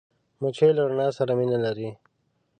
[0.41, 1.89] مچمچۍ له رڼا سره مینه لري